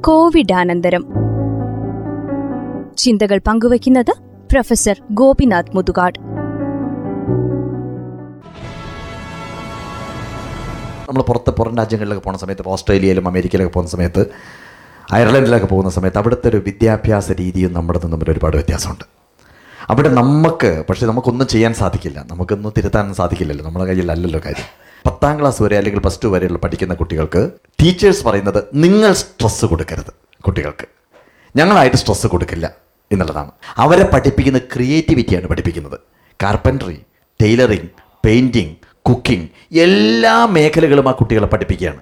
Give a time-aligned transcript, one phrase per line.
[0.00, 1.06] കോവിഡാനന്തരം.
[2.96, 4.14] ചിന്തകൾ പങ്കുവയ്ക്കുന്നത്
[4.52, 6.18] പ്രൊഫസർ ഗോപിനാഥ് മുതുകാട്.
[11.08, 14.26] നമ്മൾ പുറത്ത് പുറം രാജ്യങ്ങളിലൊക്കെ പോകുന്ന സമയത്ത് ഓസ്ട്രേലിയയിലും അമേരിക്കയിലൊക്കെ പോകുന്ന സമയത്ത്
[15.12, 19.04] അയർലൻഡിലൊക്കെ പോകുന്ന സമയത്ത് അവിടുത്തെ ഒരു വിദ്യാഭ്യാസ രീതിയും നമ്മുടെ തമ്മിൽ ഒരുപാട് വ്യത്യാസമുണ്ട്.
[19.88, 22.24] അവിടെ നമുക്ക് പക്ഷേ നമുക്കൊന്നും ചെയ്യാൻ സാധിക്കില്ല.
[22.30, 23.64] നമുക്കൊന്നും തിരുത്താൻ സാധിക്കില്ലല്ലോ.
[23.64, 24.90] നമ്മുടെ കയ്യിലല്ലല്ലോ കാര്യം.
[25.06, 27.50] പത്താം ക്ലാസ് വരെ അല്ലെങ്കിൽ പ്ലസ് ടു വരെയുള്ള പഠിക്കുന്ന കുട്ടികൾക്ക്
[27.82, 30.12] ടീച്ചേഴ്സ് പറയുന്നത് നിങ്ങൾ സ്ട്രെസ്സ് കൊടുക്കരുത്
[30.42, 30.86] കുട്ടികൾക്ക്.
[31.56, 32.74] ഞങ്ങളായിട്ട് സ്ട്രെസ്സ് കൊടുക്കില്ല
[33.12, 33.50] എന്നുള്ളതാണ്.
[33.76, 35.98] അവരെ പഠിപ്പിക്കുന്ന ക്രിയേറ്റിവിറ്റിയാണ് പഠിപ്പിക്കുന്നത്.
[36.42, 37.00] കാർപ്പൻട്രി
[37.42, 37.88] ടൈലറിങ്
[38.24, 38.74] പെയിന്റിങ്
[39.06, 42.00] കുക്കിംഗ് എല്ലാ മേഖലകളും ആ കുട്ടികളെ പഠിപ്പിക്കുകയാണ്.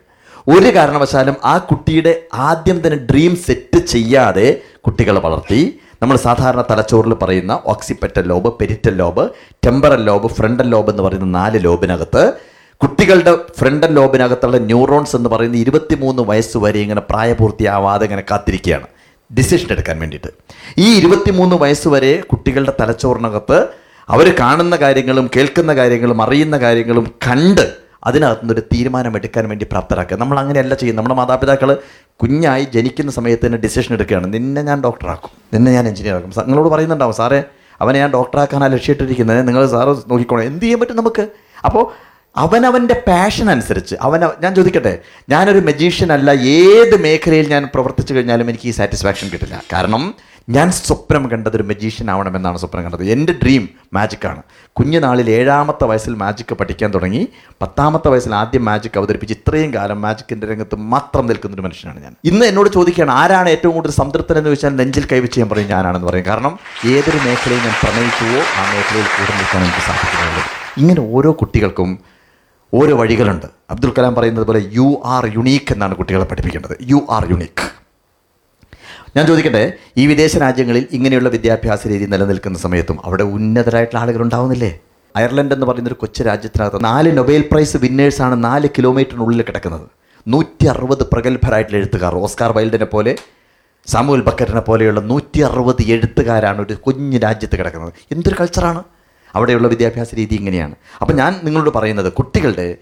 [0.49, 5.81] ഒരു കാരണവശാലും ആ കുട്ടിയുടെ ആദ്യം തന്നെ ഡ്രീം സെറ്റ് ചെയ്യാതെ കുട്ടികളെ വളർത്തി.
[6.03, 9.31] നമ്മൾ സാധാരണ തലച്ചോറിൽ പറയുന്ന occipital lobe parietal lobe
[9.67, 12.33] temporal lobe frontal lobe എന്ന് പറയുന്ന നാല് ലോബിനകത്ത്
[12.83, 18.87] കുട്ടികളുടെ ഫ്രണ്ടൽ ലോബിനകത്തുള്ള ന്യൂറോൺസ് എന്ന് പറയുന്ന ഇരുപത്തിമൂന്ന് വയസ്സ് വരെ ഇങ്ങനെ പ്രായപൂർത്തിയാവാതെ ഇങ്ങനെ കാത്തിരിക്കുകയാണ്.
[19.39, 20.29] ഡിസിഷൻ എടുക്കാൻ വേണ്ടിയിട്ട്.
[20.79, 23.67] ഈ ഇരുപത്തിമൂന്ന് വയസ്സ് വരെ കുട്ടികളുടെ തലച്ചോറിനകത്ത്
[24.09, 30.17] അവർ കാണുന്ന കാര്യങ്ങളും കേൾക്കുന്ന കാര്യങ്ങളും അറിയുന്ന കാര്യങ്ങളും കണ്ട് അതിനകത്തു നിന്നൊരു തീരുമാനം എടുക്കാൻ വേണ്ടി പ്രാപ്തരാക്കുക.
[30.17, 31.05] നമ്മൾ അങ്ങനെയല്ല ചെയ്യുന്നത്.
[31.05, 31.77] നമ്മുടെ മാതാപിതാക്കൾ
[32.23, 34.33] കുഞ്ഞായി ജനിക്കുന്ന സമയത്ത് തന്നെ ഡിസിഷൻ എടുക്കുകയാണ്.
[34.35, 36.31] നിന്നെ ഞാൻ ഡോക്ടറാക്കും നിന്നെ ഞാൻ എഞ്ചിനീയർ ആക്കും.
[36.39, 37.43] നിങ്ങളോട് പറയുന്നുണ്ടാവും സാറേ
[37.81, 39.49] അവനെ ഞാൻ ഡോക്ടറാക്കാനാണ് ലക്ഷ്യമിട്ടിരിക്കുന്നത്.
[39.49, 40.43] നിങ്ങൾ സാറ് നോക്കിക്കോണം.
[40.43, 41.29] എന്ത് ചെയ്യാൻ പറ്റും നമുക്ക്?
[41.65, 44.93] അപ്പോൾ അവനവന്റെ പാഷൻ അനുസരിച്ച് അവന ഞാൻ ചോദിക്കട്ടെ
[45.33, 49.57] ഞാനൊരു മജീഷ്യൻ അല്ല ഏത് മേഖലയിൽ ഞാൻ പ്രവർത്തിച്ചു കഴിഞ്ഞാലും എനിക്ക് ഈ സാറ്റിസ്ഫാക്ഷൻ കിട്ടില്ല.
[49.73, 50.03] കാരണം
[50.49, 53.03] ഞാൻ സ്വപ്നം കണ്ടത് ഒരു മജീഷ്യൻ ആവണമെന്നാണ് സ്വപ്നം കണ്ടത്.
[53.15, 53.65] എന്റെ ഡ്രീം
[53.97, 54.41] മാജിക്കാണ്
[54.77, 57.23] കുഞ്ഞുനാളിൽ ഏഴാമത്തെ വയസ്സിൽ മാജിക്ക് പഠിക്കാൻ തുടങ്ങി
[57.63, 62.15] പത്താമത്തെ വയസ്സിൽ ആദ്യം മാജിക് അവതരിപ്പിച്ച് ഇത്രയും കാലം മാജിക്കിന്റെ രംഗത്ത് മാത്രം നിൽക്കുന്ന ഒരു മനുഷ്യനാണ് ഞാൻ.
[62.31, 66.27] ഇന്ന് എന്നോട് ചോദിക്കുകയാണ് ആരാണ് ഏറ്റവും കൂടുതൽ സംതൃപ്തൻ എന്ന് ചോദിച്ചാൽ നെഞ്ചിൽ കൈവച്ച് ഞാൻ പറയും ഞാനാണെന്ന് പറയും.
[66.31, 66.55] കാരണം
[66.95, 70.45] ഏതൊരു മേഖലയിൽ ഞാൻ പ്രണയിക്കുവോ ആ മേഖലയിൽ കൂടുതൽ നിൽക്കാൻ എനിക്ക് സാധിക്കുന്നുള്ളൂ
[70.79, 71.99] ഇങ്ങനെ ഓരോ കുട്ടികൾക്കും
[72.75, 73.47] ഓരോ വഴികളുണ്ട്.
[73.71, 76.77] അബ്ദുൽ കലാം പറയുന്നത് പോലെ യു ആർ യുണീക്ക് എന്നാണ് കുട്ടികളെ പഠിപ്പിക്കേണ്ടത്.
[76.83, 77.65] You are unique.
[79.17, 84.79] ഞാൻ ചോദിക്കട്ടെ ഈ വിദേശ രാജ്യങ്ങളിൽ ഇങ്ങനെയുള്ള വിദ്യാഭ്യാസ രീതി നിലനിൽക്കുന്ന സമയത്തും അവിടെ ഉന്നതരായിട്ടുള്ള ആളുകൾ ഉണ്ടാവുന്നില്ലേ?
[85.17, 89.87] അയർലൻഡ് എന്ന് പറയുന്ന ഒരു കൊച്ചു രാജ്യത്തിനകത്ത് നാല് നൊബേൽ പ്രൈസ് വിന്നേഴ്സാണ് നാല് കിലോമീറ്ററിനുള്ളിൽ കിടക്കുന്നത്.
[90.29, 93.17] നൂറ്റി അറുപത് പ്രഗത്ഭരായിട്ടുള്ള എഴുത്തുകാർ ഓസ്കാർ വൈൽഡിനെ പോലെ
[93.87, 97.93] സാമുവൽ ബക്കറ്റിനെ പോലെയുള്ള നൂറ്റി അറുപത് എഴുത്തുകാരാണ് ഒരു കുഞ്ഞു രാജ്യത്ത് കിടക്കുന്നത്.
[98.13, 98.83] എന്തൊരു കൾച്ചറാണ്
[99.35, 100.75] അവിടെയുള്ള വിദ്യാഭ്യാസ രീതി ഇങ്ങനെയാണ്.
[101.01, 102.77] അപ്പം ഞാൻ നിങ്ങളോട് പറയുന്നത് കുട്ടികളുടെ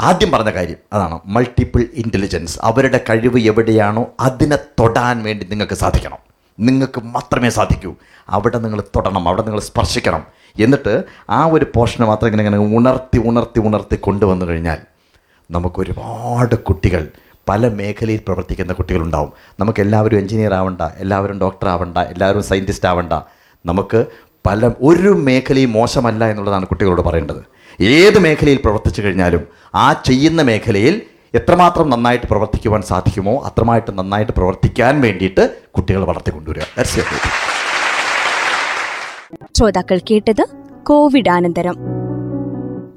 [0.00, 6.18] ആദ്യം പറഞ്ഞ കാര്യം അതാണ് മൾട്ടിപ്പിൾ ഇന്റലിജൻസ് അവരുടെ കഴിവ് എവിടെയാണോ അതിനെ തൊടാൻ വേണ്ടി നിങ്ങൾക്ക് സാധിക്കണം.
[6.60, 7.94] നിങ്ങൾക്ക് മാത്രമേ സാധിക്കൂ.
[8.28, 10.26] അവിടെ നിങ്ങൾ തൊടണം അവിടെ നിങ്ങൾ സ്പർശിക്കണം.
[10.60, 14.78] എന്നിട്ട് ആ ഒരു പോർഷനെ മാത്രം ഇങ്ങനെ ഇങ്ങനെ ഉണർത്തി ഉണർത്തി ഉണർത്തി കൊണ്ടുവന്നു കഴിഞ്ഞാൽ
[15.50, 17.08] നമുക്ക് ഒരുപാട് കുട്ടികൾ
[17.48, 19.32] പല മേഖലയിൽ പ്രവർത്തിക്കുന്ന കുട്ടികളുണ്ടാവും.
[19.60, 23.12] നമുക്ക് എല്ലാവരും എഞ്ചിനീയർ ആവണ്ട എല്ലാവരും ഡോക്ടർ ആവണ്ട എല്ലാവരും സയന്റിസ്റ്റ് ആവണ്ട.
[23.66, 24.06] നമുക്ക്
[24.46, 27.44] പല ഒരു മേഖലയും മോശമല്ല എന്നുള്ളതാണ് കുട്ടികളോട് പറയേണ്ടത്.
[27.82, 31.02] ഏത് മേഖലയിൽ പ്രവർത്തിച്ചു കഴിഞ്ഞാലും ആ ചെയ്യുന്ന മേഖലയിൽ
[31.34, 36.82] എത്രമാത്രം നന്നായിട്ട് പ്രവർത്തിക്കുവാൻ സാധിക്കുമോ അത്രമായിട്ട് നന്നായിട്ട് പ്രവർത്തിക്കാൻ വേണ്ടിയിട്ട് കുട്ടികൾ വളർത്തിക്കൊണ്ടുവരിക.
[39.56, 40.46] ശ്രോതാക്കൾ കേട്ടത്
[40.82, 41.74] കോവിഡാനന്തരം.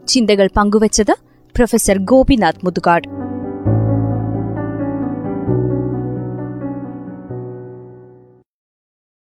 [0.07, 1.15] ചിന്തകൾ പങ്കുവച്ചത്
[1.55, 3.22] പ്രൊഫസർ ഗോപിനാഥ് മുതുകാട്.